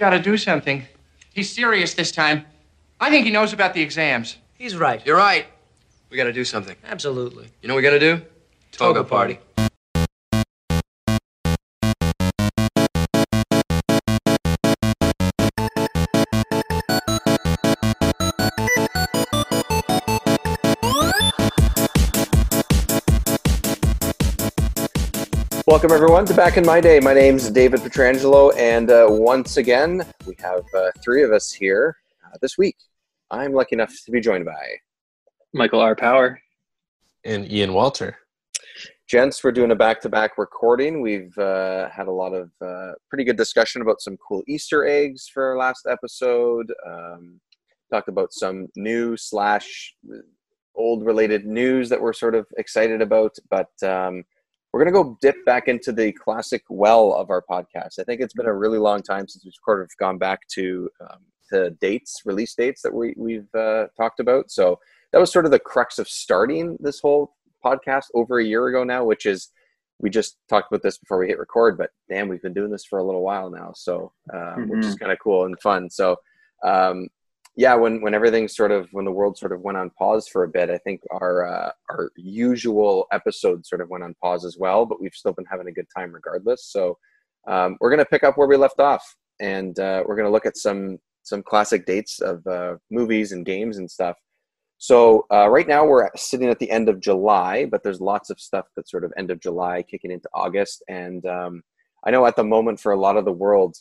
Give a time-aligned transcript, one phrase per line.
[0.00, 0.86] got to do something.
[1.32, 2.46] He's serious this time.
[2.98, 4.38] I think he knows about the exams.
[4.58, 5.04] He's right.
[5.06, 5.46] You're right.
[6.10, 6.76] We gotta do something.
[6.84, 7.48] Absolutely.
[7.62, 8.20] You know what we gotta do?
[8.72, 9.38] Toga party.
[25.70, 26.98] Welcome everyone to Back in My Day.
[26.98, 31.96] My name's David Petrangelo, and uh, once again we have uh, three of us here
[32.26, 32.74] uh, this week.
[33.30, 34.78] I'm lucky enough to be joined by
[35.54, 35.94] Michael R.
[35.94, 36.40] Power.
[37.24, 38.18] and Ian Walter.
[39.08, 39.44] gents.
[39.44, 41.02] We're doing a back-to-back recording.
[41.02, 45.30] We've uh, had a lot of uh, pretty good discussion about some cool Easter eggs
[45.32, 46.74] for our last episode.
[46.84, 47.40] Um,
[47.92, 49.94] talked about some new slash
[50.74, 53.70] old related news that we're sort of excited about, but.
[53.84, 54.24] Um,
[54.72, 57.98] we're going to go dip back into the classic well of our podcast.
[57.98, 60.88] I think it's been a really long time since we've sort of gone back to
[61.00, 61.18] um,
[61.50, 64.50] the dates, release dates that we, we've uh, talked about.
[64.50, 64.78] So
[65.12, 68.84] that was sort of the crux of starting this whole podcast over a year ago
[68.84, 69.50] now, which is
[70.00, 72.84] we just talked about this before we hit record, but damn, we've been doing this
[72.84, 73.72] for a little while now.
[73.74, 75.90] So, um, which is kind of cool and fun.
[75.90, 76.16] So,
[76.64, 77.08] um,
[77.60, 80.44] yeah, when when everything sort of when the world sort of went on pause for
[80.44, 84.56] a bit, I think our uh, our usual episodes sort of went on pause as
[84.58, 84.86] well.
[84.86, 86.64] But we've still been having a good time regardless.
[86.72, 86.96] So
[87.46, 89.04] um, we're gonna pick up where we left off,
[89.40, 93.76] and uh, we're gonna look at some some classic dates of uh, movies and games
[93.76, 94.16] and stuff.
[94.78, 98.40] So uh, right now we're sitting at the end of July, but there's lots of
[98.40, 101.62] stuff that's sort of end of July kicking into August, and um,
[102.06, 103.76] I know at the moment for a lot of the world,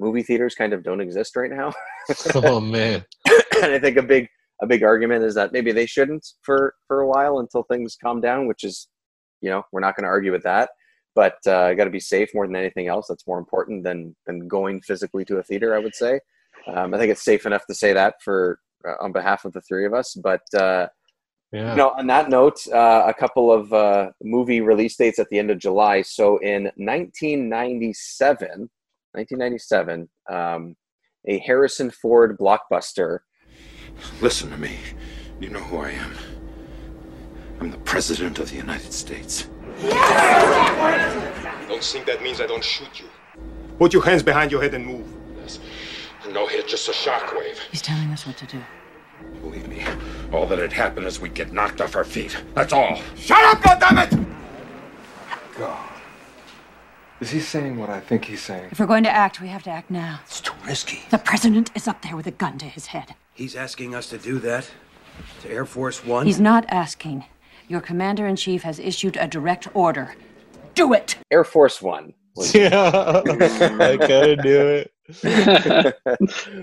[0.00, 1.72] movie theaters kind of don't exist right now.
[2.34, 3.04] oh man,
[3.62, 4.28] and I think a big
[4.62, 8.20] a big argument is that maybe they shouldn't for for a while until things calm
[8.20, 8.88] down, which is,
[9.40, 10.70] you know, we're not going to argue with that.
[11.14, 13.06] But uh, got to be safe more than anything else.
[13.08, 15.74] That's more important than than going physically to a theater.
[15.74, 16.20] I would say.
[16.66, 19.60] Um, I think it's safe enough to say that for uh, on behalf of the
[19.62, 20.14] three of us.
[20.14, 20.88] But uh,
[21.52, 21.70] yeah.
[21.72, 25.38] you know, on that note, uh, a couple of uh, movie release dates at the
[25.38, 26.02] end of July.
[26.02, 28.70] So in 1997,
[29.12, 30.76] 1997, um,
[31.26, 33.20] a Harrison Ford blockbuster.
[34.20, 34.78] Listen to me.
[35.40, 36.14] You know who I am.
[37.60, 39.48] I'm the President of the United States.
[41.68, 43.06] Don't think that means I don't shoot you.
[43.78, 45.06] Put your hands behind your head and move.
[46.30, 47.58] No hit, just a shockwave.
[47.70, 48.60] He's telling us what to do.
[49.40, 49.84] Believe me,
[50.32, 52.36] all that had happened is we'd get knocked off our feet.
[52.54, 53.00] That's all.
[53.16, 54.26] Shut up, goddammit!
[55.58, 55.99] God.
[57.20, 58.68] Is he saying what I think he's saying?
[58.70, 60.20] If we're going to act, we have to act now.
[60.24, 61.00] It's too risky.
[61.10, 63.14] The president is up there with a gun to his head.
[63.34, 64.70] He's asking us to do that
[65.42, 66.24] to Air Force One.
[66.26, 67.24] He's not asking.
[67.68, 70.14] Your commander in chief has issued a direct order.
[70.74, 71.16] Do it!
[71.30, 72.14] Air Force One.
[72.36, 72.72] was- Yeah,
[73.20, 74.92] I gotta do it.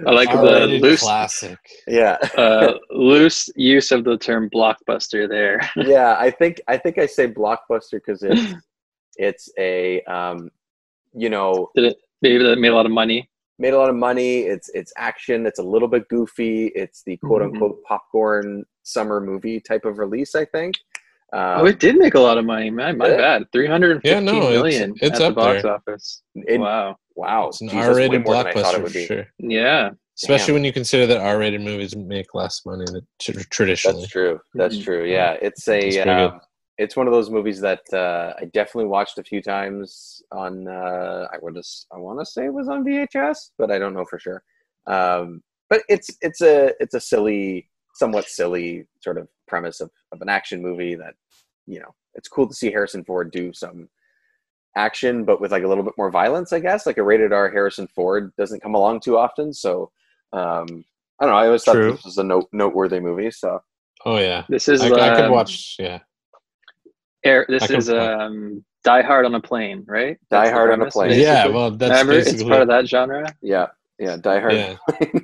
[0.08, 1.58] I like the loose, classic.
[1.86, 5.70] yeah, uh, loose use of the term blockbuster there.
[5.76, 6.16] yeah.
[6.18, 8.54] I think I think I say blockbuster because it's
[9.18, 10.50] it's a um,
[11.14, 11.98] you know Did it?
[12.22, 13.30] Maybe that made a lot of money.
[13.60, 14.40] made a lot of money.
[14.42, 15.46] It's it's action.
[15.46, 16.68] It's a little bit goofy.
[16.76, 17.54] It's the quote Mm-hmm.
[17.54, 20.36] unquote popcorn summer movie type of release.
[20.36, 20.76] I think.
[21.34, 22.98] Um, oh, it did make a lot of money, man.
[22.98, 23.20] My did it?
[23.20, 23.44] bad.
[23.52, 25.74] Three hundred and Yeah, no, million it's- it's at up the box there.
[25.74, 26.22] office.
[26.36, 26.96] it- wow.
[27.18, 29.28] Wow, It's an geez, that's R-rated more than I thought it blockbuster for sure.
[29.40, 29.90] Yeah.
[30.16, 30.54] Especially Damn.
[30.54, 34.02] when you consider that R-rated movies make less money than tr- traditionally.
[34.02, 34.40] That's true.
[34.54, 34.84] That's Mhm.
[34.84, 35.06] true.
[35.06, 36.40] Yeah, it's a It's pretty um,
[36.78, 40.68] it's one of those movies that uh, I definitely watched a few times on.
[40.68, 43.94] Uh, I would just I want to say it was on VHS, but I don't
[43.94, 44.44] know for sure.
[44.86, 50.22] Um, but it's it's a it's a silly, somewhat silly sort of premise of, of
[50.22, 51.16] an action movie that
[51.66, 53.90] you know it's cool to see Harrison Ford do some
[54.76, 56.86] action, but with like a little bit more violence, I guess.
[56.86, 59.92] Like a rated R Harrison Ford doesn't come along too often, so
[60.34, 60.86] um,
[61.20, 61.40] I don't know.
[61.40, 61.94] I always thought True.
[61.94, 63.32] this was a note, noteworthy movie.
[63.32, 63.62] So
[64.06, 65.76] Oh yeah, This is I, I could um, watch.
[65.80, 66.00] Yeah,
[67.28, 70.18] Air, this can is um, Die Hard on a plane, right?
[70.18, 71.10] Die That's the Hard on a Plane.
[71.10, 71.24] basically?
[71.26, 71.48] yeah.
[71.48, 73.26] Well, that's Remember, basically it's part of that genre.
[73.42, 73.68] yeah,
[74.00, 74.54] yeah, Die Hard.
[74.54, 74.78] Yeah.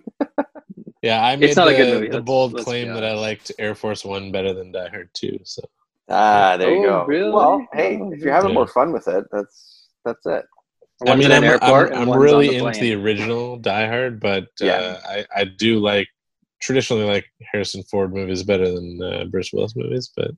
[1.01, 3.03] Yeah, I made It's not the, a good movie, the let's- bold let's claim that
[3.03, 3.21] I honest.
[3.21, 5.37] liked Air Force One better than Die Hard Two.
[5.43, 5.61] So
[6.09, 7.05] Ah, there you Oh, go.
[7.07, 7.29] really?
[7.31, 8.55] Well, hey, Oh, if you're having yeah.
[8.55, 10.45] more fun with it, that's that's it.
[11.05, 14.75] I mean, I'm, airport I'm, I'm really the into the original Die Hard, but Yeah.
[14.75, 16.07] uh, I I do like
[16.61, 20.31] traditionally like Harrison Ford movies better than uh, Bruce Willis movies, but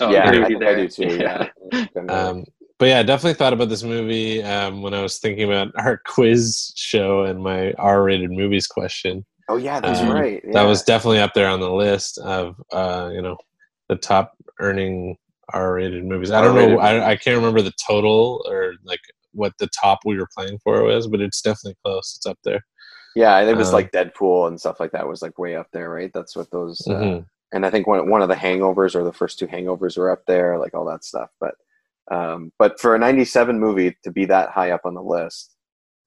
[0.00, 1.16] Oh, yeah, agree I with you think I do too.
[1.16, 1.48] Yeah.
[1.72, 2.08] Definitely.
[2.08, 2.44] um,
[2.78, 6.00] but yeah, I definitely thought about this movie um, when I was thinking about our
[6.06, 9.24] quiz show and my R-rated movies question.
[9.48, 10.42] oh yeah, that's um, right.
[10.52, 13.36] That was definitely up there on the list of uh, you know
[13.88, 15.16] the top earning
[15.52, 16.30] R-rated movies.
[16.30, 16.78] I don't know.
[16.78, 19.00] R-rated I, I can't remember the total or like
[19.32, 22.14] what the top we were playing for was, but it's definitely close.
[22.16, 22.64] It's up there.
[23.16, 25.90] Yeah, it was Um, like Deadpool and stuff like that was like way up there,
[25.90, 26.12] right?
[26.14, 26.80] That's what those.
[26.86, 27.26] Uh, Mhm.
[27.52, 30.22] And I think one one of the Hangovers or the first two Hangovers were up
[30.26, 31.30] there, like all that stuff.
[31.40, 31.54] But
[32.10, 35.54] um, but for a '97 movie to be that high up on the list,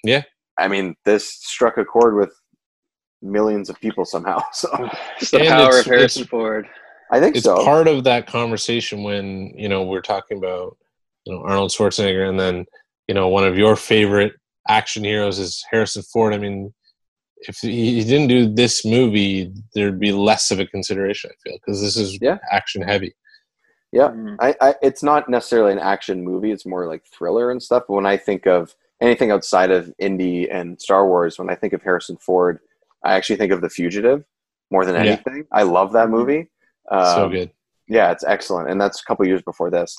[0.04, 0.24] Yeah.
[0.60, 2.32] I mean, this struck a chord with
[3.22, 4.42] millions of people somehow.
[4.54, 4.70] So
[5.20, 6.68] It's the And power it's- of Harrison Ford.
[7.14, 7.64] I think it's so.
[7.66, 10.78] part of that conversation when you know we're talking about
[11.26, 12.66] you know Arnold Schwarzenegger, and then
[13.08, 14.34] you know one of your favorite
[14.70, 16.34] action heroes is Harrison Ford.
[16.34, 16.74] I mean,
[17.48, 21.32] if he he didn't do this movie, there'd be less of a consideration.
[21.32, 22.38] I feel because this is Yeah.
[22.52, 23.14] action heavy.
[23.92, 24.38] Yeah, Mhm.
[24.40, 26.52] I, I it's not necessarily an action movie.
[26.52, 27.84] It's more like thriller and stuff.
[27.88, 31.74] But when I think of anything outside of Indy and Star Wars, when I think
[31.74, 32.60] of Harrison Ford,
[33.04, 34.24] I actually think of The Fugitive
[34.70, 35.12] more than Yeah.
[35.14, 35.46] anything.
[35.52, 36.50] I love that movie.
[36.90, 37.52] Um, so good.
[37.88, 39.98] Yeah, it's excellent, and that's a couple years before this.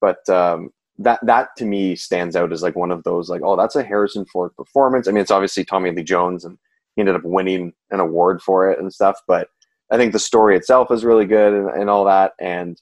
[0.00, 3.56] But um, that that to me stands out as like one of those like, oh,
[3.56, 5.08] that's a Harrison Ford performance.
[5.08, 6.58] I mean, it's obviously Tommy Lee Jones, and
[6.94, 9.18] he ended up winning an award for it and stuff.
[9.26, 9.48] But
[9.90, 12.32] I think the story itself is really good and, and all that.
[12.40, 12.76] And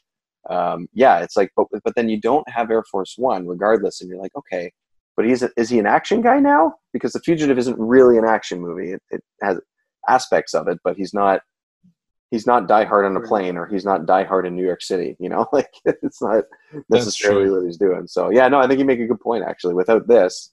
[0.49, 4.09] um, yeah, it's like, but but then you don't have Air Force One, regardless, and
[4.09, 4.73] you're like, okay,
[5.17, 6.75] but he's a, is he an action guy now?
[6.93, 8.93] Because The Fugitive isn't really an action movie.
[8.93, 9.61] It, it has
[10.09, 11.43] aspects of it, but he's not
[12.31, 14.83] he's not Die Hard on a plane or he's not Die Hard in New York
[14.83, 15.17] City.
[15.19, 16.45] You know, like it's not
[16.89, 18.07] necessarily what he's doing.
[18.07, 19.45] So yeah, no, I think you make a good point.
[19.47, 20.53] Actually, without this,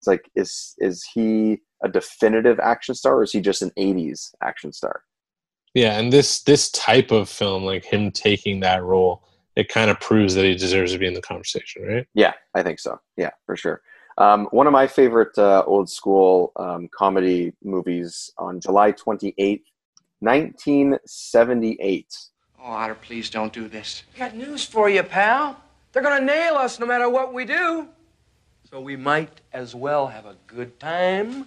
[0.00, 4.34] it's like is is he a definitive action star or is he just an '80s
[4.42, 5.02] action star?
[5.74, 9.22] Yeah, and this this type of film, like him taking that role,
[9.56, 12.06] it kind of proves that he deserves to be in the conversation, right?
[12.14, 12.98] Yeah, I think so.
[13.16, 13.82] Yeah, for sure.
[14.18, 19.64] Um, one of my favorite uh, old school um, comedy movies on July 28th,
[20.20, 22.16] 1978.
[22.58, 24.04] Oh, Otter, please don't do this.
[24.18, 25.60] Got news for you, pal.
[25.92, 27.88] They're gonna nail us no matter what we do.
[28.70, 31.46] So we might as well have a good time.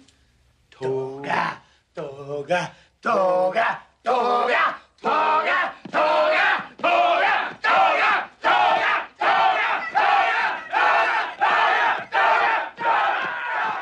[0.80, 1.60] Toga,
[1.94, 2.72] toga,
[3.02, 8.90] toga, toga, toga, toga, toga, toga, toga,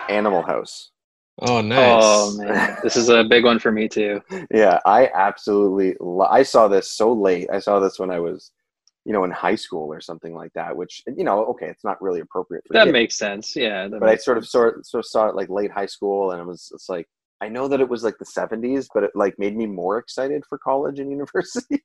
[0.08, 0.90] Animal House.
[1.40, 2.02] Oh, nice.
[2.02, 4.20] Oh man, this is a big one for me too.
[4.50, 5.94] Yeah, I absolutely.
[6.00, 7.48] Lo- I saw this so late.
[7.52, 8.50] I saw this when I was,
[9.08, 10.76] you know, in high school or something like that.
[10.76, 13.56] Which you know, okay, it's not really appropriate for That kids, makes sense.
[13.56, 16.43] Yeah, but I sort of sort sort of saw it like late high school, and
[16.43, 17.08] it was it's like
[17.40, 20.43] I know that it was like the '70s, but it like made me more excited
[20.49, 21.82] for college and university.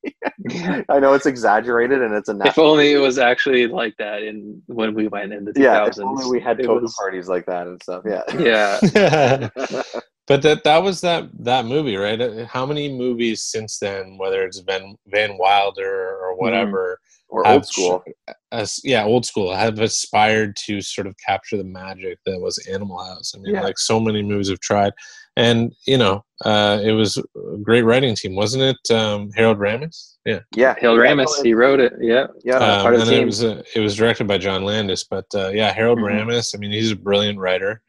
[0.90, 4.62] I know it's exaggerated and it's a If only it was actually like that in
[4.66, 5.64] when we went in the 2000s.
[5.64, 8.04] yeah, if only we had It toga was- parties like that and stuff.
[8.06, 9.50] Yeah, Yeah,
[10.28, 12.20] but that that was that that movie, right?
[12.20, 17.00] Uh, How many movies since then, whether it's Van Van Wilder or whatever,
[17.30, 18.04] or have old school.
[18.08, 22.58] sh- as- yeah, old school, have aspired to sort of capture the magic that was
[22.72, 23.34] Animal House.
[23.36, 23.62] I mean, Yeah.
[23.62, 24.94] like so many movies have tried,
[25.36, 28.96] and you know, uh, it was a great writing team, wasn't it?
[28.96, 30.40] Um, Harold Ramis, yeah.
[30.56, 31.94] Yeah, Harold Ramis, he wrote it.
[32.00, 33.26] Yeah, yeah, Um, part of and the it team.
[33.28, 36.26] was uh, it was directed by John Landis, but uh, yeah, Harold Mhm.
[36.26, 36.54] Ramis.
[36.56, 37.82] I mean, he's a brilliant writer.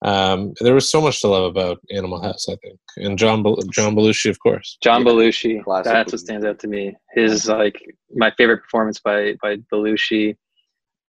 [0.00, 3.58] Um, there was so much to love about Animal House, I think, and John Bel-
[3.72, 4.78] John Belushi, of course.
[4.80, 5.64] John Yeah, Belushi.
[5.64, 6.94] classic That's what stands out to me.
[7.14, 7.82] His like
[8.14, 10.36] my favorite performance by by Belushi,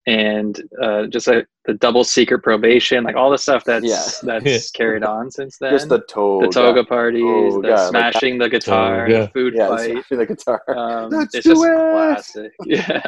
[0.07, 4.03] and uh, just like the double secret probation, like all the stuff that's Yeah.
[4.41, 5.71] that's carried on since then.
[5.73, 6.47] just the toga.
[6.47, 9.21] the toga parties, Toga, the like smashing the guitar, Toga.
[9.21, 9.91] the food Yeah, fight.
[9.91, 10.61] smashing the guitar.
[10.69, 11.91] Um, Let's it's do just it!
[11.91, 12.51] classic.
[12.65, 13.01] Yeah,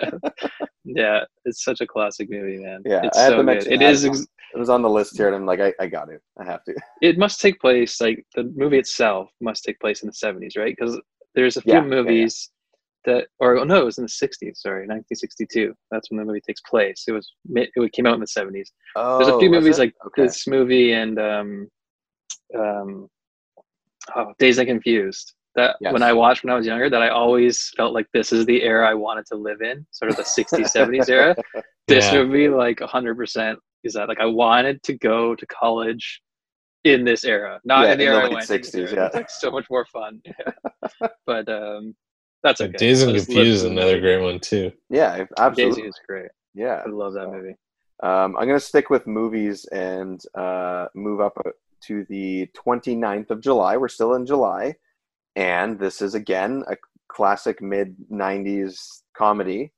[0.86, 2.82] yeah, it's such a classic movie, man.
[2.86, 3.46] Yeah, it's I had so to good.
[3.46, 6.10] mention It Ex- It was on the list here, and I'm like, I, I got
[6.10, 6.22] it.
[6.40, 6.76] I have to.
[7.02, 10.76] it must take place like the movie itself must take place in the 70s right
[10.78, 11.00] because
[11.36, 11.96] there's a few Yeah, yeah, yeah.
[11.96, 12.52] movies
[13.06, 16.42] that or oh, no it was in the 60s sorry 1962 that's when the movie
[16.42, 19.78] takes place it was it came out in the 70s Oh, there's a few movies
[19.78, 19.82] it?
[19.82, 20.24] like okay.
[20.24, 21.68] this movie and um
[22.58, 23.08] um
[24.16, 25.92] oh Dazed and Confused that Yes.
[25.94, 28.62] when i watched when i was younger that i always felt like this is the
[28.64, 31.36] era i wanted to live in sort of the 60s 70s era
[31.88, 32.24] this Yeah.
[32.24, 36.22] movie like 100% is that like i wanted to go to college
[36.84, 38.72] in this era not Yeah, in the in the era I late went, in this
[38.72, 38.94] 60s, era.
[38.96, 39.06] yeah.
[39.08, 41.08] it's like so much more fun yeah.
[41.28, 41.96] but um
[42.44, 44.72] that's okay Dazed and I Confused is another great one too.
[44.90, 45.84] Yeah, Daisy absolutely.
[45.84, 46.82] is great Yeah.
[46.86, 47.56] i love that movie
[48.04, 51.52] Um, I'm going to stick with movies and uh, move up uh,
[51.88, 53.78] to the 29th of July.
[53.78, 54.76] We're still in July.
[55.36, 56.76] And this is, again, a
[57.10, 59.72] classic mid 90s comedy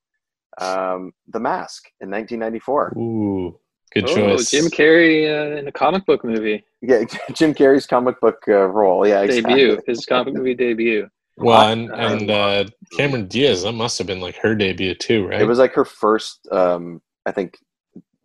[0.62, 2.93] um, The Mask in 1994.
[2.98, 3.60] Ooh,
[3.93, 4.50] good oh, choice.
[4.51, 7.03] jim carrey uh, in a comic book movie Yeah,
[7.34, 9.05] Jim Carrey's comic book uh, role.
[9.08, 9.53] Yeah, exactly.
[9.55, 12.66] debut his comic movie debut well, and Uh, and uh,
[12.98, 15.42] Cameron Diaz, that must have been like her debut too, right?
[15.42, 17.58] It was like her first, um, I think,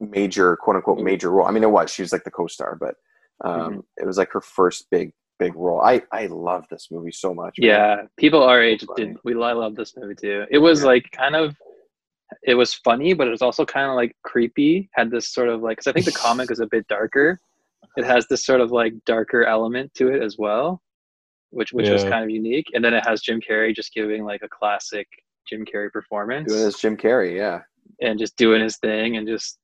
[0.01, 1.47] major quote unquote major role.
[1.47, 2.95] I mean, it was she was like the co-star, but
[3.45, 3.81] um, Mm-hmm.
[3.99, 5.81] it was like her first big big role.
[5.81, 7.57] I I love this movie so much.
[7.59, 7.69] man.
[7.69, 9.07] Yeah, people our age Funny.
[9.09, 9.17] did.
[9.25, 10.47] We I love this movie too.
[10.51, 10.87] It was Yeah.
[10.87, 11.57] like kind of,
[12.43, 14.89] it was funny, but it was also kind of like creepy.
[14.93, 17.41] Had this sort of like, because I think the comic is a bit darker.
[17.97, 20.83] It has this sort of like darker element to it as well,
[21.51, 22.67] which which was kind of unique.
[22.75, 25.07] And then it has Jim Carrey just giving like a classic
[25.49, 27.37] Jim Carrey performance doing this Jim Carrey.
[27.37, 27.61] Yeah,
[28.01, 29.59] and just doing his thing and just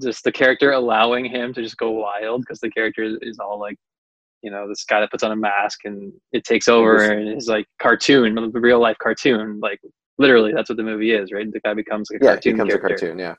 [0.00, 3.58] just the character allowing him to just go wild because the character is, is all
[3.58, 3.76] like
[4.42, 7.28] you know this guy that puts on a mask and it takes over was- and
[7.36, 9.80] is like cartoon the real life cartoon like
[10.18, 12.52] literally that's what the movie is right the guy becomes like a yeah, it cartoon
[12.52, 13.18] becomes a cartoon.
[13.18, 13.34] Yeah,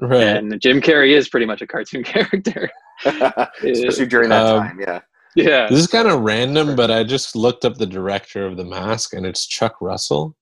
[0.00, 0.22] Right.
[0.22, 2.70] and jim carrey is pretty much a cartoon character
[3.04, 4.80] especially during that Um, time.
[4.80, 5.00] Yeah,
[5.36, 8.64] yeah This is kind of random, but I just looked up the director of The
[8.64, 10.34] Mask, and it's Chuck Russell.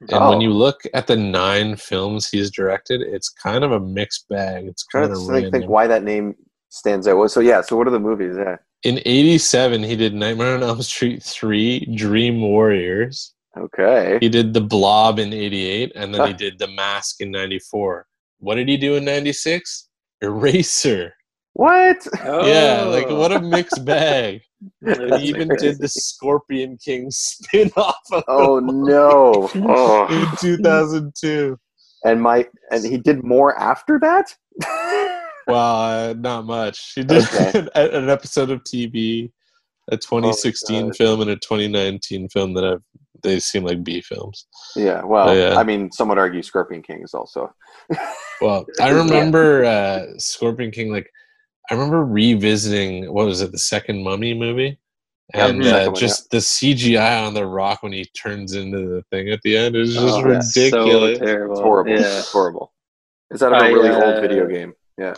[0.00, 0.30] And Oh.
[0.30, 4.66] when you look at the nine films he's directed, it's kind of a mixed bag.
[4.66, 5.50] It's kind of random.
[5.52, 6.34] think why that name
[6.68, 7.16] stands out.
[7.16, 8.36] Well, So yeah, so what are the movies?
[8.36, 13.34] Yeah, In '87, he did Nightmare on Elm Street three, Dream Warriors.
[13.56, 14.18] okay.
[14.20, 18.06] He did The Blob in '88, and then he did The Mask in '94.
[18.38, 19.88] What did he do in '96?
[20.22, 21.14] Eraser.
[21.58, 22.06] What?
[22.24, 23.18] Yeah, like Oh.
[23.18, 24.42] what a mixed bag.
[24.80, 25.66] And That's he even crazy.
[25.70, 29.50] did the Scorpion King spin-off of Oh no!
[29.56, 31.58] Oh, in 2002.
[32.04, 34.34] and my and he did more after that.
[35.48, 36.92] Well, uh, not much.
[36.94, 37.58] He did Okay.
[37.74, 39.32] an, an episode of TV,
[39.90, 40.96] a 2016 God.
[40.96, 42.82] film, and a 2019 film that I've.
[43.22, 44.46] They seem like B films.
[44.76, 45.56] yeah, well, Oh, yeah.
[45.58, 47.50] I mean, some would argue Scorpion King is also.
[48.42, 50.92] Well, I remember uh, Scorpion King.
[50.92, 51.10] Like,
[51.70, 54.78] I remember revisiting what was it, the second Mummy movie,
[55.34, 59.02] and the second uh, just the CGI on the rock when he turns into the
[59.10, 60.40] thing at the end is just Oh, yeah.
[60.40, 61.18] so ridiculous.
[61.18, 61.92] terrible It's horrible.
[61.92, 62.72] yeah It's horrible.
[63.30, 64.72] Is that of a I, really uh, old video game?
[64.96, 65.14] Yeah.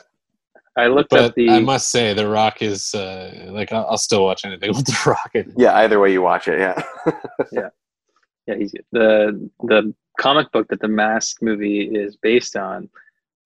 [0.77, 3.99] i looked but up the I must say, The Rock is uh, like I'll, I'll
[3.99, 5.31] still watch anything with The Rock.
[5.35, 5.55] In it.
[5.57, 5.77] Yeah.
[5.77, 6.59] Either way you watch it,
[7.53, 7.69] yeah.
[8.47, 12.89] yeah he's the the comic book that the mask movie is based on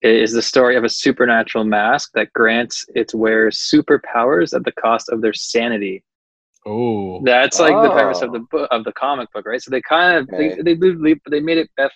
[0.05, 5.09] is the story of a supernatural mask that grants its wearers superpowers at the cost
[5.09, 6.03] of their sanity
[6.67, 8.33] Oh, that's like the premise of Oh.
[8.33, 10.55] the book of the comic book right so they kind of Okay.
[10.63, 11.89] they, they they they made it bef-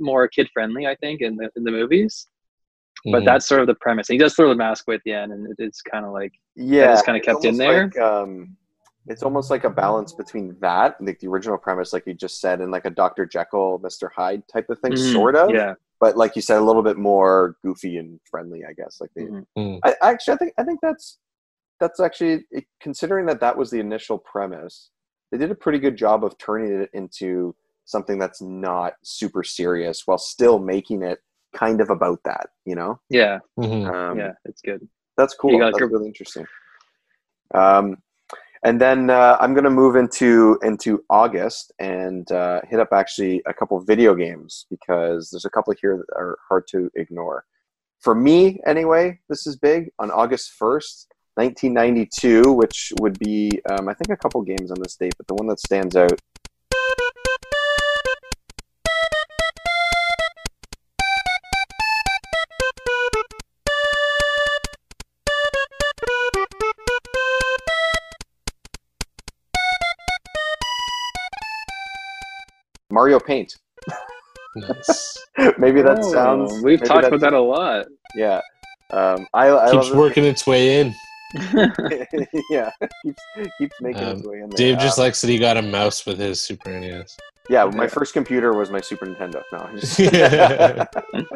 [0.00, 2.26] more kid friendly i think in the in the movies
[3.12, 3.26] but Mhm.
[3.26, 5.46] that's sort of the premise he does throw the mask away at the end and
[5.50, 6.92] it, it's kind of like yeah.
[6.92, 7.84] it's kinda kept in there.
[7.84, 8.56] Like, um,
[9.06, 12.62] it's almost like a balance between that, like the original premise, like you just said,
[12.62, 13.26] and like a Dr.
[13.26, 14.08] Jekyll, Mr.
[14.16, 15.50] Hyde type of thing, Mhm, sort of.
[15.50, 19.00] yeah But like you said, a little bit more goofy and friendly, I guess.
[19.00, 19.46] Like they, Mhm.
[19.56, 19.80] Mm.
[19.84, 21.18] I I actually, I think, I think that's
[21.80, 22.44] that's actually
[22.78, 24.90] considering that that was the initial premise.
[25.32, 27.56] They did a pretty good job of turning it into
[27.86, 31.20] something that's not super serious while still making it
[31.54, 32.50] kind of about that.
[32.66, 33.86] You know, yeah Mhm.
[33.90, 35.58] um, yeah it's good that's cool.
[35.58, 36.46] That's your- really interesting.
[37.54, 37.96] Um,
[38.64, 43.42] and then uh, I'm going to move into into August and uh, hit up actually
[43.46, 47.44] a couple video games because there's a couple here that are hard to ignore.
[48.00, 49.90] For me, anyway, this is big.
[49.98, 54.96] On August 1st, 1992, which would be um, I think a couple games on this
[54.96, 56.18] date, but the one that stands out.
[72.94, 73.56] Mario Paint.
[74.56, 75.18] Nice.
[75.58, 76.62] maybe that Oh, sounds.
[76.62, 77.86] we've talked about that a lot
[78.16, 78.40] Yeah.
[78.90, 80.94] Um, I, I Keeps this working its way in.
[82.50, 82.70] yeah,
[83.02, 83.22] keeps
[83.58, 84.56] keeps making its Um, way in there.
[84.56, 87.16] Dave just Um, likes that he got a mouse with his Super NES.
[87.48, 87.64] Yeah.
[87.66, 89.42] My first computer was my Super Nintendo.
[89.52, 89.78] No, I'm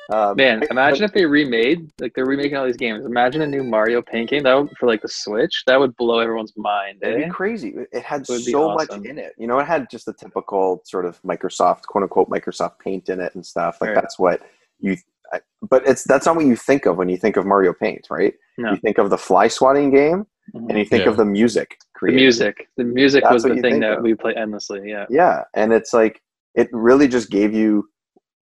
[0.12, 3.04] um, Man, I- imagine if they remade like they're remaking all these games.
[3.04, 5.62] Imagine a new Mario Paint game that would, for like the Switch.
[5.66, 6.98] That would blow everyone's mind.
[7.02, 7.24] It'd Eh?
[7.26, 7.74] be crazy.
[7.92, 9.00] It had It so awesome.
[9.00, 9.34] much in it.
[9.38, 13.20] You know, it had just the typical sort of Microsoft, quote unquote, Microsoft Paint in
[13.20, 13.78] it and stuff.
[13.80, 13.94] Like Right.
[13.94, 14.42] that's what
[14.80, 14.96] you.
[15.32, 18.06] I, but it's that's not what you think of when you think of Mario Paint,
[18.10, 18.34] right?
[18.58, 18.70] No.
[18.70, 21.10] You think of the fly swatting game, and you think Yeah.
[21.10, 21.78] of the music.
[22.02, 24.04] The music, the music That's was the thing that of.
[24.04, 24.82] we play endlessly.
[24.90, 26.20] Yeah, Yeah, and it's like
[26.54, 27.88] it really just gave you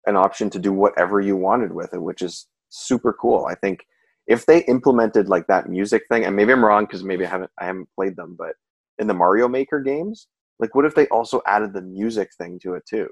[0.06, 3.46] an option to do whatever you wanted with it, which is super cool.
[3.46, 3.86] I think
[4.28, 7.52] if they implemented like that music thing, and maybe I'm wrong because maybe I haven't
[7.60, 8.54] I haven't played them, but
[9.00, 10.28] in the Mario Maker games,
[10.60, 13.08] like what if they also added the music thing to it too?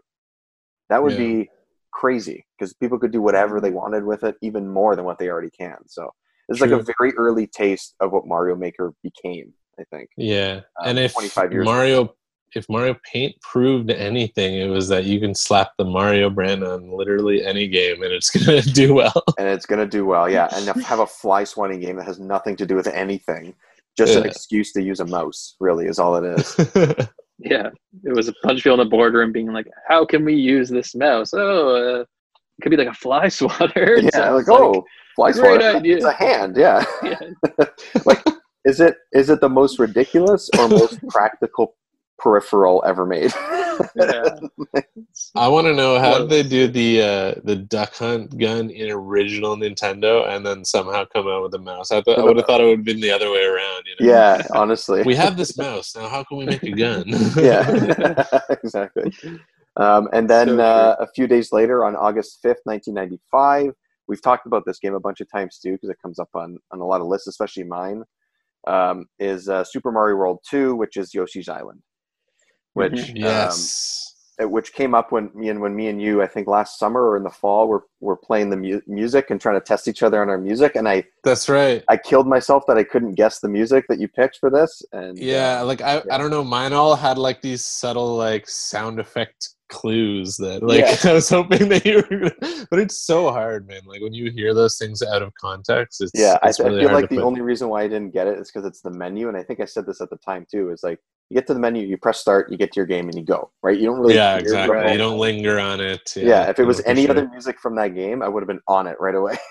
[0.90, 1.18] That would Yeah.
[1.18, 1.50] be
[1.92, 5.30] crazy because people could do whatever they wanted with it, even more than what they
[5.30, 5.78] already can.
[5.88, 6.14] So
[6.50, 9.54] it's like a very early taste of what Mario Maker became.
[9.80, 10.10] I think.
[10.18, 12.14] Yeah, Um, and if 25 years Mario
[12.56, 16.90] if Mario Paint proved anything, it was that you can slap the Mario brand on
[16.90, 19.22] literally any game and it's gonna do well.
[19.38, 20.30] and it's gonna do well.
[20.30, 23.54] Yeah, and have a fly swatting game that has nothing to do with anything.
[23.98, 25.56] Just an excuse to use a mouse.
[25.60, 27.08] Really, is all it is.
[27.40, 27.70] Yeah,
[28.04, 30.70] it was a bunch of people in the boardroom being like, "How can we use
[30.70, 31.36] this mouse?
[31.36, 32.08] Oh, uh, it
[32.64, 34.84] could be like a fly swatter." yeah, Sounds like oh,
[35.16, 35.78] fly great swatter.
[35.78, 35.98] idea.
[35.98, 36.58] It's a hand.
[36.58, 36.84] Yeah.
[37.04, 37.20] yeah.
[38.06, 38.24] like,
[38.68, 41.76] is it is it the most ridiculous or most practical
[42.20, 43.32] peripheral ever made?
[43.96, 44.24] yeah.
[45.36, 48.70] I want to know how Well- did they do the uh, the duck hunt gun
[48.70, 51.92] in original Nintendo and then somehow come out with a mouse.
[51.92, 53.84] I, thought I would have thought it would have been the other way around.
[53.86, 54.12] You know?
[54.12, 55.04] yeah, honestly.
[55.04, 56.08] we have this mouse now.
[56.10, 57.06] How can we make a gun?
[57.38, 59.14] yeah, exactly.
[59.78, 63.74] Um, and then So uh, a few days later, on August 5th, 1995,
[64.08, 66.58] we've talked about this game a bunch of times too because it comes up on,
[66.72, 68.04] on a lot of lists, especially mine,
[68.68, 71.82] um, is uh, Super Mario World 2, which is Yoshi's Island.
[72.74, 73.10] Which, Mhm.
[73.16, 74.14] um, yes.
[74.40, 77.02] uh, which came up when me and when me and you, I think last summer
[77.10, 80.04] or in the fall, were were playing the mu- music and trying to test each
[80.04, 81.84] other on our music, and I That's right.
[81.90, 85.18] I killed myself that I couldn't guess the music that you picked for this, and
[85.18, 86.02] Yeah, uh, like I, yeah.
[86.12, 86.44] I don't know.
[86.44, 90.96] Mine all had like these subtle like sound effect clues that like Yeah.
[91.12, 93.82] I was hoping that you were, gonna, but it's so hard, man.
[93.86, 96.82] Like when you hear those things out of context, it's Yeah, I, it's I really
[96.82, 98.92] feel like the put- only reason why I didn't get it is because it's the
[98.92, 100.72] menu, and I think I said this at the time too.
[100.72, 103.06] Is like you get to the menu, you press start, you get to your game,
[103.10, 103.52] and you go.
[103.62, 103.78] Right?
[103.78, 104.16] You don't really.
[104.16, 104.78] yeah, exactly.
[104.78, 106.14] whole- You don't linger on it.
[106.16, 107.12] Yeah, if it was any sure.
[107.12, 109.38] other music from that game, I would have been on it right away.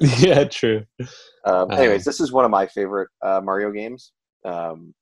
[0.00, 0.82] yeah, true.
[1.44, 4.12] Um, anyways, Um, this is one of my favorite uh, Mario games.
[4.44, 4.94] Um,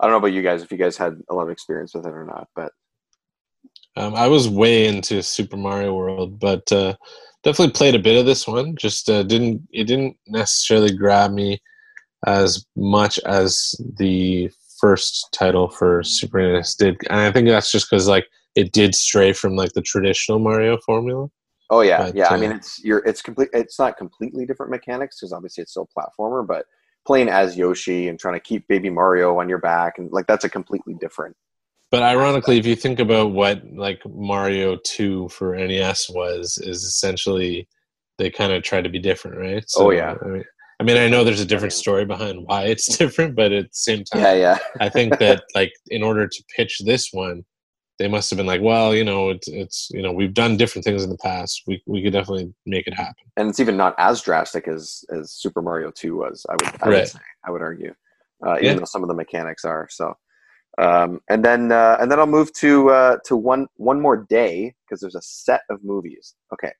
[0.00, 2.06] I don't know about you guys if you guys had a lot of experience with
[2.06, 2.70] it or not, but
[3.96, 6.94] Um, I was way into Super Mario World, but uh,
[7.42, 8.76] definitely played a bit of this one.
[8.76, 11.60] Just uh, didn't it didn't necessarily grab me
[12.26, 17.90] as much as the first title for Super NES did, and I think that's just
[17.90, 21.28] because like it did stray from like the traditional Mario formula.
[21.70, 22.28] oh yeah, But, yeah.
[22.28, 23.50] I uh, mean, it's you're it's complete.
[23.52, 26.66] It's not completely different mechanics because obviously it's still a platformer, but
[27.06, 30.44] playing as Yoshi and trying to keep Baby Mario on your back and like that's
[30.44, 31.34] a completely different.
[31.90, 37.66] But ironically, if you think about what like Mario Two for NES was, is essentially
[38.18, 39.64] they kind of tried to be different, right?
[39.76, 40.14] Oh, yeah.
[40.20, 40.44] I mean,
[40.80, 43.68] I mean, I know there's a different story behind why it's different, but at the
[43.72, 44.58] same time, Yeah, yeah.
[44.80, 47.44] I think that like in order to pitch this one,
[47.98, 50.84] they must have been like, well, you know, it's it's you know we've done different
[50.84, 51.62] things in the past.
[51.66, 53.24] We we could definitely make it happen.
[53.38, 56.44] and it's even not as drastic as as Super Mario Two was.
[56.50, 57.94] I would, I would say, I would argue,
[58.46, 58.74] uh, even Yeah.
[58.74, 60.14] though some of the mechanics are so.
[60.78, 64.74] Um, and then uh, and then I'll move to uh, to one one more day
[64.84, 66.34] because there's a set of movies.
[66.52, 66.72] Okay,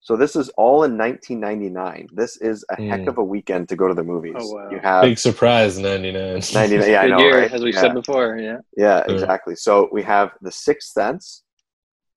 [0.00, 2.08] so this is all in 1999.
[2.12, 3.08] This is a heck Mm.
[3.08, 4.34] of a weekend to go to the movies.
[4.36, 4.70] Oh, wow.
[4.72, 6.40] You have Big surprise, ninety nine.
[6.52, 6.90] 99.
[6.90, 7.52] Yeah, I know, year, right?
[7.52, 7.80] as we yeah.
[7.80, 8.36] said before.
[8.38, 8.58] Yeah.
[8.76, 9.12] Yeah, Yeah.
[9.14, 9.54] exactly.
[9.54, 11.44] So we have The Sixth Sense,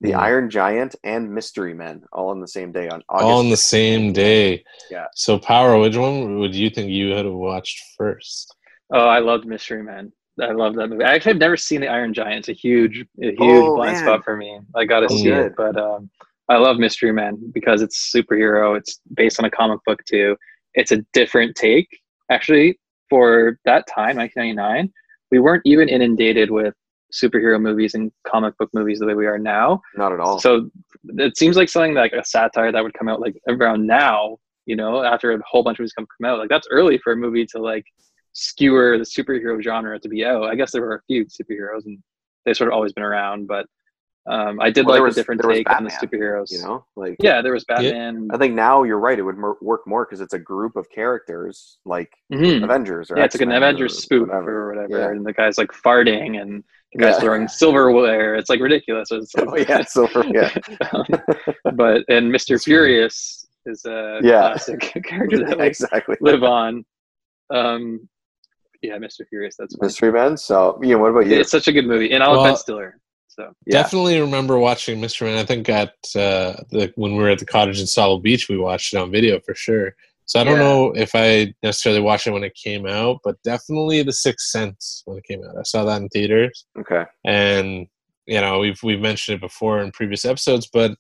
[0.02, 0.18] The Mm.
[0.30, 3.26] Iron Giant, and Mystery Men all on the same day on August.
[3.30, 4.64] All on the same day.
[4.90, 5.06] Yeah.
[5.14, 8.56] So, Power, which one would you think you had watched first?
[8.92, 10.12] Oh, I loved Mystery Men.
[10.42, 11.04] I love that movie.
[11.04, 12.40] I actually have never seen The Iron Giant.
[12.40, 14.04] It's a huge, a huge Oh, blind man.
[14.04, 14.60] spot for me.
[14.76, 15.48] I got to Oh, see good.
[15.48, 16.10] it, but um,
[16.50, 18.78] I love Mystery Men because it's superhero.
[18.78, 20.36] It's based on a comic book too.
[20.74, 21.88] It's a different take.
[22.30, 24.92] Actually, for that time, 1999,
[25.32, 26.74] we weren't even inundated with
[27.14, 29.82] superhero movies and comic book movies the way we are now.
[29.96, 30.40] Not at all.
[30.40, 30.70] So
[31.18, 34.76] it seems like something like a satire that would come out like around now, you
[34.76, 36.40] know, after a whole bunch of movies come, come out.
[36.40, 37.86] Like that's early for a movie to like
[38.34, 41.98] skewer the superhero genre to be oh, I guess there were a few superheroes and
[42.46, 43.66] they've sort of always been around, but
[44.28, 46.52] um, I did Well, like was- a different there was take on the superheroes.
[46.52, 48.30] you know, like Yeah, there was Batman.
[48.32, 49.18] I think now you're right.
[49.18, 52.64] It would mer- work more because it's a group of characters like Mhm.
[52.64, 54.62] Avengers or Yeah, it's like an Avengers or spoof whatever.
[54.72, 55.10] or whatever, Yeah.
[55.10, 56.64] and the guy's like farting and
[56.94, 57.20] the guy's Yeah.
[57.22, 58.36] throwing silverware.
[58.36, 59.10] It's like ridiculous.
[59.12, 60.24] It's Oh yeah, silver.
[60.28, 60.54] Yeah,
[61.74, 62.32] but and Mr.
[62.32, 62.60] That's funny.
[62.60, 64.40] Furious is a Yeah.
[64.52, 66.18] classic character that Yeah, exactly.
[66.22, 66.86] live on.
[67.50, 68.08] Um,
[68.82, 69.28] yeah, Mr.
[69.30, 69.56] Furious.
[69.58, 69.88] That's fine.
[69.88, 70.38] Mystery Men.
[70.38, 71.40] So, Ian, what about you?
[71.40, 72.98] It's such a good movie, and I love Well, Ben Stiller.
[73.28, 73.82] So Yeah.
[73.82, 75.22] Definitely remember watching Mr.
[75.24, 75.38] Man.
[75.38, 78.58] I think at uh, the when we were at the cottage in Sauble Beach, we
[78.58, 79.96] watched it on video for sure.
[80.26, 80.64] So I don't Yeah.
[80.64, 85.04] know if I necessarily watched it when it came out, but definitely The Sixth Sense
[85.06, 85.58] when it came out.
[85.58, 87.04] I saw that in theaters, Okay.
[87.26, 87.88] and
[88.26, 90.92] you know we've we've mentioned it before in previous episodes, but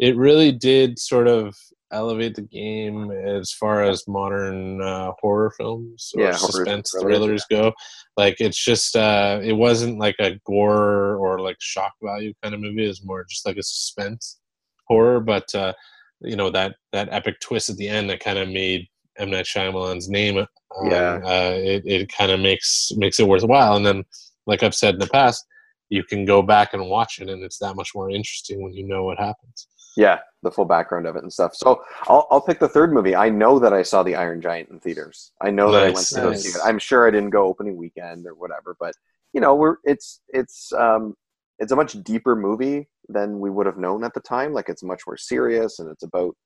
[0.00, 1.54] it really did sort of
[1.92, 7.44] elevate the game as far as modern uh, horror films or Yeah, suspense thrillers, thrillers
[7.50, 7.72] go.
[8.16, 12.60] Like it's just uh, it wasn't like a gore or like shock value kind of
[12.60, 12.84] movie.
[12.86, 14.38] It's more just like a suspense
[14.86, 15.72] horror, but uh,
[16.20, 18.86] you know that that epic twist at the end that kind of made
[19.18, 20.38] M Night Shyamalan's name.
[20.38, 20.46] Um,
[20.90, 21.20] Yeah.
[21.24, 23.76] uh, it it kind of makes makes it worthwhile.
[23.76, 24.04] And then,
[24.46, 25.44] like I've said in the past,
[25.88, 28.86] you can go back and watch it, and it's that much more interesting when you
[28.86, 29.68] know what happens.
[29.98, 31.56] Yeah, the full background of it and stuff.
[31.56, 33.16] So I'll I'll pick the third movie.
[33.16, 35.32] I know that I saw the Iron Giant in theaters.
[35.40, 36.44] I know that I went to go nice.
[36.44, 36.64] see it.
[36.64, 38.94] I'm sure I didn't go opening weekend or whatever, but
[39.32, 41.16] you know, we're it's it's um
[41.58, 44.52] it's a much deeper movie than we would have known at the time.
[44.52, 46.36] Like it's much more serious and it's about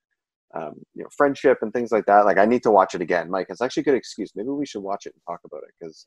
[0.55, 2.25] um, you know friendship and things like that.
[2.25, 3.47] Like I need to watch it again, Mike.
[3.49, 4.33] It's actually a good excuse.
[4.35, 6.07] Maybe we should watch it and talk about it because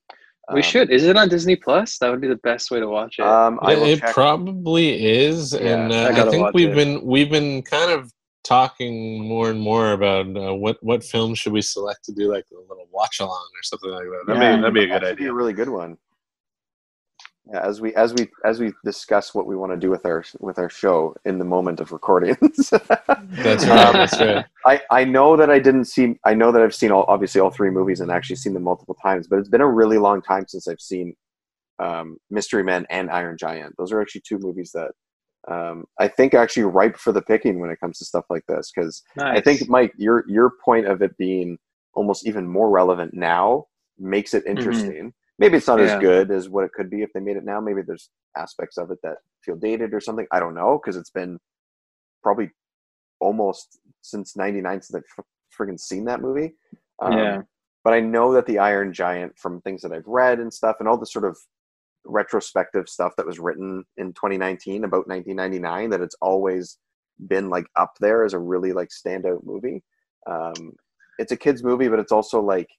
[0.53, 0.91] we should.
[0.91, 1.97] Is it on Disney Plus?
[1.99, 3.25] That would be the best way to watch it.
[3.25, 4.13] Um, I it it check.
[4.13, 6.75] probably is, Yeah, and I uh, I, gotta think we've it.
[6.75, 8.11] been we've been kind of
[8.43, 12.45] talking more and more about uh, what what film should we select to do like
[12.51, 14.23] a little watch along or something like that.
[14.27, 15.97] That'd, Yeah, be, that'd be a that good should Be a really good one.
[17.51, 20.23] Yeah, as we as we as we discuss what we want to do with our
[20.39, 22.35] with our show in the moment of recording.
[22.41, 23.93] That's right.
[23.93, 24.45] That's right.
[24.65, 27.51] I, I know that I didn't see I know that I've seen all obviously all
[27.51, 30.45] three movies and actually seen them multiple times, but it's been a really long time
[30.47, 31.13] since I've seen
[31.77, 33.75] um, Mystery Men and Iron Giant.
[33.77, 34.91] Those are actually two movies that
[35.47, 38.45] um, I think are actually ripe for the picking when it comes to stuff like
[38.47, 38.71] this.
[38.75, 39.03] Because
[39.35, 41.59] I think Mike, your your point of it being
[41.93, 43.65] almost even more relevant now
[43.99, 45.13] makes it interesting.
[45.37, 45.95] Maybe it's not Yeah.
[45.95, 47.59] as good as what it could be if they made it now.
[47.59, 50.27] Maybe there's aspects of it that feel dated or something.
[50.31, 51.39] I don't know because it's been
[52.23, 52.51] probably
[53.19, 55.25] almost since '99 since I've f-
[55.57, 56.55] friggin' seen that movie.
[57.01, 57.41] Um, Yeah.
[57.83, 60.87] But I know that the Iron Giant, from things that I've read and stuff, and
[60.87, 61.37] all the sort of
[62.03, 66.79] retrospective stuff that was written in 2019 about 1999, that it's always
[67.27, 69.83] been like up there as a really like standout movie.
[70.27, 70.73] Um,
[71.19, 72.69] it's a kids movie, but it's also like,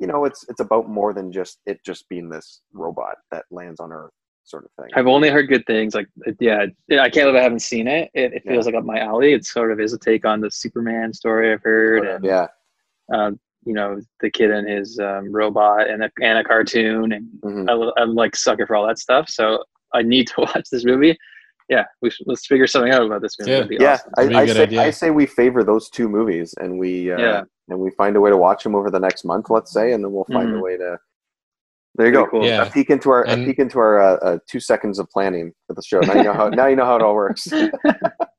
[0.00, 3.80] you know, it's it's about more than just it just being this robot that lands
[3.80, 4.12] on Earth
[4.44, 4.90] sort of thing.
[4.94, 5.94] I've only heard good things.
[5.94, 6.08] Like,
[6.40, 8.10] yeah, I can't believe I haven't seen it.
[8.14, 9.32] It, it feels like up my alley.
[9.34, 12.46] It sort of is a take on the Superman story I've heard, and yeah,
[13.12, 17.28] um, you know, the kid and his um, robot and a, and a cartoon, and
[17.44, 17.92] Mhm.
[17.96, 19.28] I, i'm like sucker for all that stuff.
[19.28, 21.16] So I need to watch this movie.
[21.68, 23.52] Yeah, we should, let's figure something out about this movie.
[23.52, 23.62] Yeah.
[23.62, 23.92] Be yeah.
[23.92, 24.10] awesome.
[24.18, 24.78] I, That'd be a I good say.
[24.78, 27.42] I say we favor those two movies, and we uh, Yeah.
[27.70, 30.04] And we find a way to watch them over the next month, let's say, and
[30.04, 30.62] then we'll find a Mhm.
[30.62, 30.98] way to.
[31.96, 32.26] There you Pretty go.
[32.30, 32.44] cool.
[32.46, 32.66] Yeah.
[32.66, 35.52] A peek into our And- a peek into our uh, uh, two seconds of planning
[35.66, 35.98] for the show.
[36.00, 37.48] Now you know how now you know how it all works.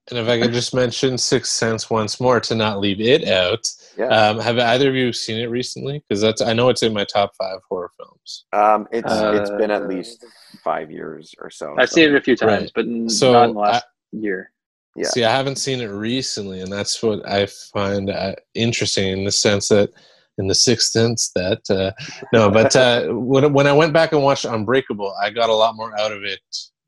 [0.10, 3.66] And if I could just mention Sixth Sense once more to not leave it out.
[3.98, 4.08] Yeah.
[4.08, 6.04] Um, have either of you seen it recently?
[6.10, 8.46] Because that's I know it's in my top five horror films.
[8.52, 10.26] Um, it's it's been at Uh, least
[10.66, 11.76] five years or so.
[11.78, 12.72] I've so, seen it a few times, Right.
[12.76, 14.52] but n- So, not in the last year.
[14.96, 15.08] Yeah.
[15.08, 19.32] See, I haven't seen it recently, and that's what I find uh, interesting in the
[19.32, 19.90] sense that,
[20.38, 21.92] in the sixth sense, that uh,
[22.34, 25.76] no, but uh, when when I went back and watched Unbreakable, I got a lot
[25.76, 26.42] more out of it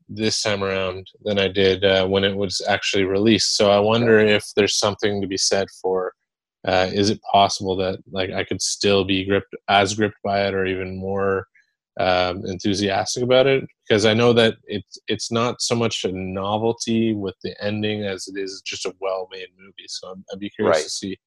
[0.08, 3.56] this time around than I did uh, when it was actually released.
[3.56, 6.12] So I wonder if there's something to be said for.
[6.66, 10.54] Uh, is it possible that like I could still be gripped as gripped by it,
[10.54, 11.46] or even more
[12.00, 13.64] um, enthusiastic about it?
[13.88, 18.26] Because I know that it's it's not so much a novelty with the ending as
[18.28, 19.86] it is just a well-made movie.
[19.88, 20.84] So I'm, I'd be curious Right.
[20.84, 21.18] to see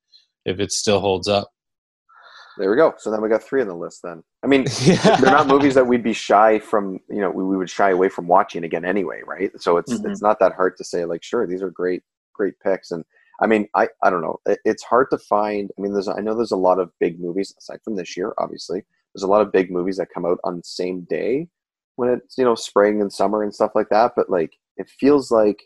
[0.45, 1.49] if it still holds up.
[2.57, 2.95] There we go.
[2.97, 4.01] So then we got three on the list.
[4.03, 4.95] Then I mean, Yeah.
[5.21, 6.99] they're not movies that we'd be shy from.
[7.09, 9.51] You know, we, we would shy away from watching again anyway, right?
[9.61, 10.09] So it's Mhm.
[10.09, 12.03] it's not that hard to say like, sure, these are great
[12.33, 12.91] great picks.
[12.91, 13.03] And
[13.41, 14.39] I mean, I I don't know.
[14.47, 15.69] It, it's hard to find.
[15.77, 18.33] I mean, there's I know there's a lot of big movies aside from this year.
[18.39, 18.83] Obviously,
[19.17, 21.47] there's a lot of big movies that come out on the same day
[21.95, 24.11] when it's you know spring and summer and stuff like that.
[24.15, 25.63] But like, it feels like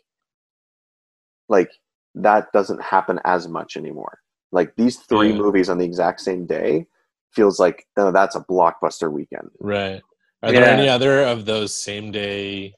[1.50, 1.70] like
[2.14, 4.20] that doesn't happen as much anymore.
[4.52, 5.36] Like these three Yeah.
[5.36, 6.86] movies on the exact same day
[7.30, 9.50] feels like oh, that's a blockbuster weekend.
[9.60, 10.00] Right.
[10.42, 12.74] Are there any other of those same day,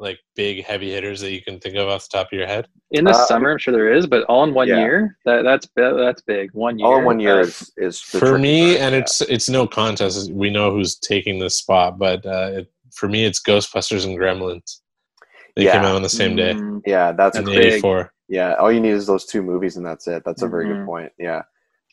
[0.00, 2.66] like big heavy hitters that you can think of off the top of your head?
[2.90, 4.78] In the Uh, summer, I'm sure there is, but all in one Yeah.
[4.78, 6.50] year, that that's that's big.
[6.54, 9.00] One year, All in one year is is the for me, part, and yeah.
[9.02, 10.32] it's it's no contest.
[10.32, 14.80] We know who's taking this spot, but uh, it, for me, it's Ghostbusters and Gremlins.
[15.56, 17.82] They came out on the same day mm, yeah, that's in great.
[17.82, 18.06] big.
[18.28, 20.22] Yeah, all you need is those two movies, and that's it.
[20.24, 20.78] That's a very Mhm.
[20.78, 21.12] good point.
[21.18, 21.42] Yeah,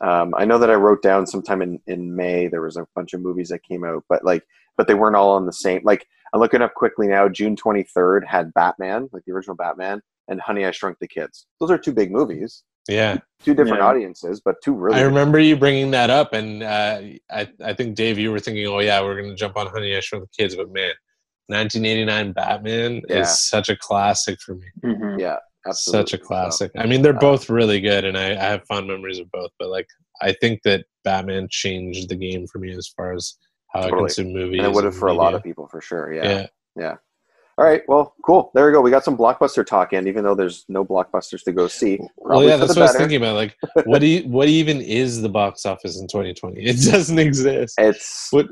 [0.02, 3.14] um, I know that I wrote down sometime in in May there was a bunch
[3.14, 4.44] of movies that came out, but like,
[4.78, 5.82] but they weren't all on the same.
[5.84, 7.28] Like, I'm looking up quickly now.
[7.30, 11.48] June 23rd had Batman, like the original Batman, and Honey I Shrunk the Kids.
[11.60, 13.88] Those are two big movies, Yeah, two different Yeah.
[13.88, 15.00] audiences, but two really.
[15.00, 18.68] I remember you bringing that up, and uh, I I think Dave, you were thinking,
[18.68, 20.94] oh yeah, we're gonna jump on Honey I Shrunk the Kids, but man,
[21.48, 23.22] 1989 Batman Yeah.
[23.22, 24.68] is such a classic for me.
[24.84, 25.20] mhm.
[25.20, 26.02] Yeah, absolutely.
[26.10, 26.72] Such a classic.
[26.78, 29.52] I mean, they're uh, both really good, and I, I have fond memories of both.
[29.60, 29.88] But like,
[30.22, 33.36] I think that Batman changed the game for me as far as
[33.74, 34.60] how I consume movies.
[34.60, 36.14] and it would have for a lot of people for sure.
[36.14, 36.24] Yeah.
[36.24, 36.48] Yeah.
[36.76, 36.96] yeah.
[37.60, 37.82] All right.
[37.88, 38.52] Well, cool.
[38.54, 38.82] There we go.
[38.82, 42.00] We got some blockbuster talk in, even though there's no blockbusters to go see.
[42.18, 43.34] Well, yeah, that's what I was thinking about.
[43.34, 46.62] Like, what do you, what even is the box office in 2020?
[46.62, 47.74] It doesn't exist.
[47.80, 48.48] It's What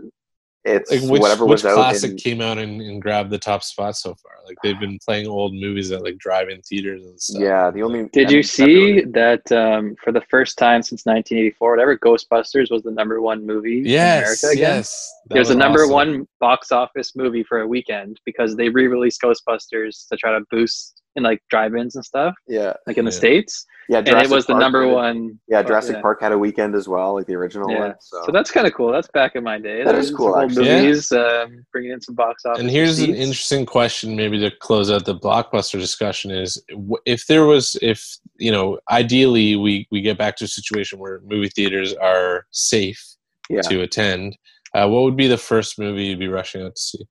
[0.66, 1.76] it's like which, whatever which was out.
[1.76, 4.32] classic in- came out and, and grabbed the top spot so far?
[4.46, 7.42] Like they've been playing old movies at like drive-in theaters and stuff.
[7.42, 8.10] yeah, the only.
[8.12, 12.84] Did you see definitely- that um, for the first time since 1984, whatever, Ghostbusters was
[12.84, 14.58] the number one movie in America again?
[14.78, 15.15] yes.
[15.32, 15.92] It was the number awesome.
[15.94, 21.02] one box office movie for a weekend because they re-released Ghostbusters to try to boost
[21.16, 23.18] in like drive-ins and stuff, Yeah, like in the Yeah.
[23.18, 23.66] states.
[23.88, 24.00] yeah.
[24.00, 25.40] and it Jurassic was the number did one.
[25.48, 26.02] Yeah, Jurassic yeah.
[26.02, 27.80] Park had a weekend as well, like the original Yeah.
[27.80, 27.96] one.
[28.02, 28.92] So, So that's kind of cool.
[28.92, 29.84] That's back in my day.
[29.84, 30.66] That There's cool, some old actually.
[30.68, 30.82] Yeah.
[30.82, 32.60] Movies um, bringing in some box office.
[32.60, 36.62] And here's an interesting question, maybe to close out the blockbuster discussion: is
[37.06, 41.22] if there was, if you know, ideally we we get back to a situation where
[41.26, 43.02] movie theaters are safe
[43.50, 44.36] yeah, to attend.
[44.76, 47.06] Uh, what would be the first movie you'd be rushing out to see?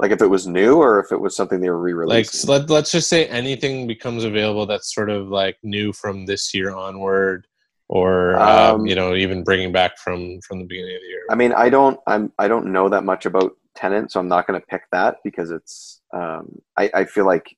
[0.00, 2.48] like if it was new or if it was something they were re-releasing.
[2.48, 6.54] Like let, let's just say anything becomes available that's sort of like new from this
[6.54, 7.46] year onward,
[7.88, 11.24] or um, Um, you know, even bringing back from from the beginning of the year.
[11.30, 14.46] I mean, I don't, I'm, I don't know that much about Tenet, so I'm not
[14.46, 17.56] going to pick that because it's, um, I, I feel like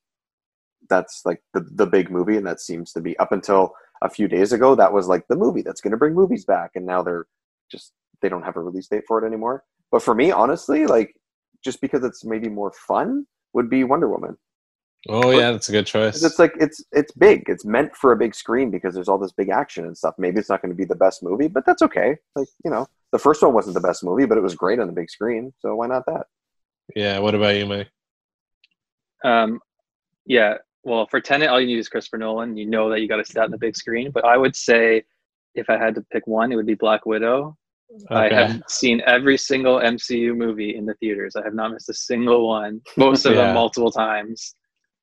[0.89, 4.29] that's like the the big movie, and that seems to be up until a few
[4.29, 4.75] days ago.
[4.75, 7.27] That was like the movie that's going to bring movies back, and now they're
[7.71, 9.65] just they don't have a release date for it anymore.
[9.91, 11.15] But for me, honestly, like
[11.65, 14.37] just because it's maybe more fun would be Wonder Woman.
[15.09, 16.23] oh yeah, that's a good choice.
[16.23, 17.45] It's like it's it's big.
[17.49, 20.15] It's meant for a big screen because there's all this big action and stuff.
[20.19, 22.17] Maybe it's not going to be the best movie, but that's okay.
[22.37, 24.87] Like you know, the first one wasn't the best movie, but it was great on
[24.87, 25.53] the big screen.
[25.59, 26.27] So why not that?
[26.95, 27.19] yeah.
[27.19, 27.89] What about you, Mike?
[29.25, 29.61] Um,
[30.27, 30.55] yeah.
[30.83, 32.57] Well, for Tenet, all you need is Christopher Nolan.
[32.57, 34.11] You know that you got to sit on the big screen.
[34.11, 35.05] But I would say,
[35.55, 37.57] if I had to pick one, it would be Black Widow.
[38.11, 41.35] I have seen every single MCU movie in the theaters.
[41.37, 42.81] I have not missed a single one.
[42.97, 43.45] Most of Yeah.
[43.45, 44.55] them multiple times.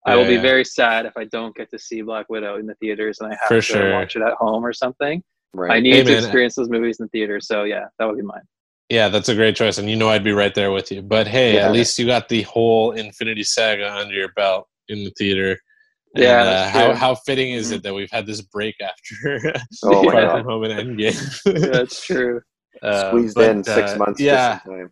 [0.05, 0.41] I will be Yeah.
[0.41, 3.35] very sad if I don't get to see Black Widow in the theaters and I
[3.41, 3.93] have For to sure.
[3.93, 5.21] watch it at home or something.
[5.53, 5.71] Right.
[5.71, 6.23] I need Hey, to man.
[6.23, 7.39] experience those movies in the theater.
[7.41, 8.41] So yeah, that would be mine.
[8.89, 11.01] Yeah, that's a great choice, and you know I'd be right there with you.
[11.01, 11.65] But hey, Yeah.
[11.67, 15.59] at least you got the whole Infinity Saga under your belt in the theater.
[16.15, 16.95] And, Yeah, uh, how true.
[16.95, 20.31] how fitting is it that we've had this break after Oh Far God.
[20.37, 21.41] From Home and Endgame?
[21.45, 22.39] Yeah, that's true.
[22.81, 24.19] Uh, Squeezed but, in six uh, months.
[24.21, 24.91] Yeah, time.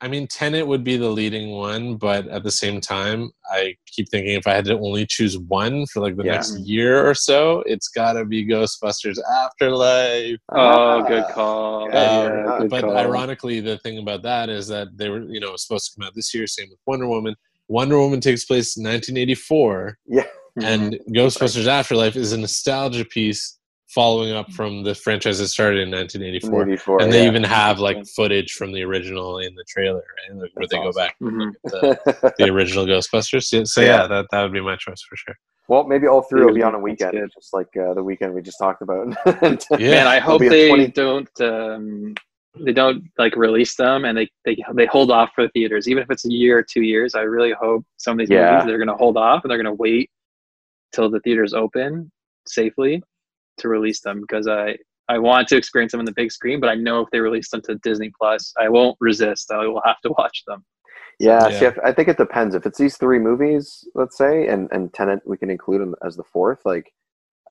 [0.00, 4.08] I mean, Tenet would be the leading one, but at the same time, I keep
[4.10, 6.34] thinking if I had to only choose one for like the Yeah.
[6.34, 10.36] next year or so, it's got to be Ghostbusters Afterlife.
[10.52, 11.00] Oh, Ah.
[11.02, 11.88] good call.
[11.90, 12.96] Yeah, Yeah, Um, good but call.
[12.96, 16.14] ironically, the thing about that is that they were, you know, supposed to come out
[16.14, 16.46] this year.
[16.46, 17.34] Same with Wonder Woman.
[17.66, 20.22] Wonder Woman takes place in 1984, Yeah.
[20.62, 23.57] And Ghostbusters Afterlife is a nostalgia piece
[23.98, 26.62] following up from the franchise that started in 1984.
[26.68, 27.28] 84, and they yeah.
[27.28, 30.40] even have like footage from the original in the trailer, right?
[30.40, 31.52] Like, where That's they go back and Mhm.
[31.64, 33.50] look at the, the original Ghostbusters.
[33.52, 34.06] Yeah, So yeah, Yeah.
[34.06, 35.34] that that would be my choice for sure.
[35.66, 38.40] well, maybe all three will be on a weekend, just like uh, the weekend we
[38.40, 39.06] just talked about.
[39.78, 39.90] Yeah.
[39.90, 42.14] Man, I hope they 20 don't um,
[42.66, 46.04] they don't like release them and they, they they hold off for the theaters, even
[46.04, 47.16] if it's a year or two years.
[47.16, 48.52] I really hope some of these Yeah.
[48.52, 50.08] movies they're going to hold off and they're going to wait
[50.94, 52.12] till the theaters open
[52.46, 53.02] safely
[53.58, 54.76] to release them because I
[55.10, 57.48] I want to experience them on the big screen, but I know if they release
[57.50, 59.50] them to Disney Plus, I won't resist.
[59.50, 60.64] I will have to watch them.
[61.18, 61.58] Yeah, Yeah.
[61.58, 62.54] see, I, I think it depends.
[62.54, 66.16] If it's these three movies, let's say, and and Tenet, we can include them as
[66.16, 66.60] the fourth.
[66.64, 66.92] Like,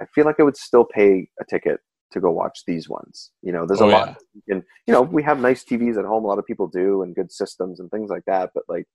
[0.01, 1.79] I feel like I would still pay a ticket
[2.11, 3.31] to go watch these ones.
[3.41, 4.17] You know, there's Oh, a lot,
[4.47, 4.55] yeah.
[4.55, 6.23] you you know, we have nice TVs at home.
[6.23, 8.51] A lot of people do, and good systems and things like that.
[8.53, 8.85] But like,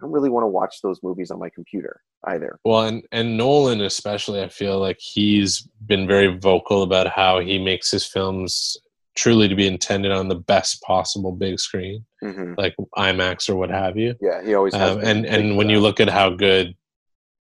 [0.00, 2.58] I don't really want to watch those movies on my computer either.
[2.64, 7.58] Well, and and Nolan especially, I feel like he's been very vocal about how he
[7.58, 8.76] makes his films
[9.16, 13.70] truly to be intended on the best possible big screen, hmm like IMAX or what
[13.70, 14.14] have you.
[14.20, 14.96] Yeah, he always has.
[14.96, 16.74] Um, and and when you look at how good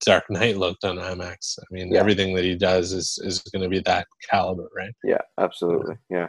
[0.04, 2.00] Dark Knight looked on IMAX, I mean, Yeah.
[2.00, 4.94] everything that he does is is going to be that caliber, right?
[5.04, 5.96] Yeah, absolutely.
[6.08, 6.28] Yeah.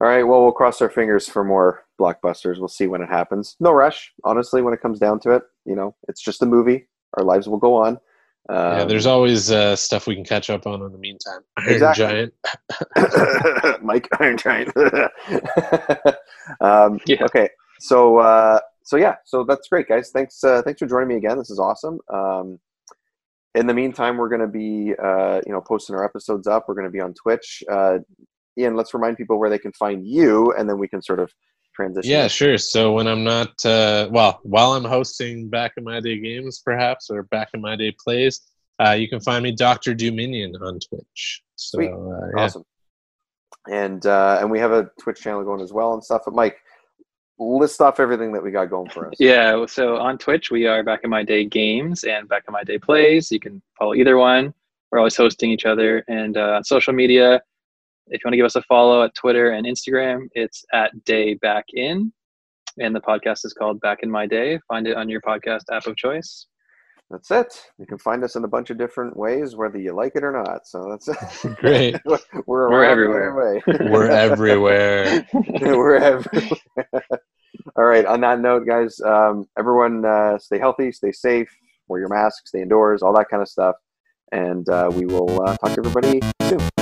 [0.00, 0.24] All right.
[0.24, 2.58] Well, we'll cross our fingers for more blockbusters.
[2.58, 3.54] We'll see when it happens.
[3.60, 4.60] No rush, honestly.
[4.60, 6.88] When it comes down to it, you know, it's just a movie.
[7.16, 7.98] Our lives will go on.
[8.48, 11.42] Um, yeah, there's always uh, stuff we can catch up on in the meantime.
[11.58, 12.04] Iron Exactly.
[12.04, 13.82] Giant.
[13.82, 14.76] Mike Iron Giant.
[16.60, 17.24] um, Yeah.
[17.24, 17.48] Okay,
[17.78, 20.10] so uh, so yeah, so that's great, guys.
[20.12, 21.38] Thanks, uh, thanks for joining me again.
[21.38, 22.00] This is awesome.
[22.12, 22.58] Um,
[23.54, 26.64] in the meantime, we're going to be uh, you know posting our episodes up.
[26.66, 27.62] We're going to be on Twitch.
[27.70, 27.98] Uh,
[28.58, 31.32] Ian, let's remind people where they can find you, and then we can sort of
[31.74, 32.10] transition.
[32.10, 32.58] Yeah, sure.
[32.58, 37.10] So when I'm not, uh, well, while I'm hosting Back in My Day games, perhaps,
[37.10, 38.40] or Back in My Day plays,
[38.84, 39.94] uh, you can find me Dr.
[39.94, 41.42] Dominion on Twitch.
[41.56, 41.90] So, Sweet.
[41.90, 42.44] uh, yeah.
[42.44, 42.64] Awesome.
[43.70, 46.22] And uh, and we have a Twitch channel going as well and stuff.
[46.24, 46.58] But Mike,
[47.38, 49.14] list off everything that we got going for us.
[49.18, 52.64] Yeah, so on Twitch, we are Back in My Day Games and Back in My
[52.64, 53.30] Day Plays.
[53.30, 54.52] You can follow either one.
[54.90, 56.04] We're always hosting each other.
[56.08, 57.40] And uh, on social media,
[58.08, 61.34] if you want to give us a follow at Twitter and Instagram, it's at Day
[61.34, 62.12] Back In.
[62.78, 64.58] and the podcast is called Back in My Day.
[64.68, 66.46] Find it on your podcast app of choice.
[67.10, 67.62] That's it.
[67.78, 70.32] You can find us in a bunch of different ways, whether you like it or
[70.32, 70.66] not.
[70.66, 71.96] So that's Great.
[72.06, 72.18] we're,
[72.70, 73.60] We're everywhere.
[73.66, 75.26] We're everywhere.
[75.60, 76.58] we're everywhere.
[77.76, 78.06] All right.
[78.06, 81.54] On that note, guys, um, everyone uh, stay healthy, stay safe,
[81.88, 83.76] wear your mask, stay indoors, all that kind of stuff.
[84.32, 86.81] And uh, we will uh, talk to everybody soon.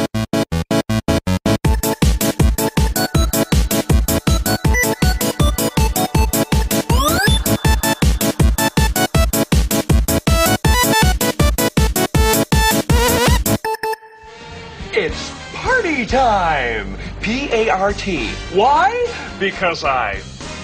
[16.07, 16.97] time.
[17.21, 18.31] P A R T.
[18.53, 19.07] Why?
[19.39, 20.21] Because I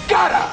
[0.07, 0.47] gotta.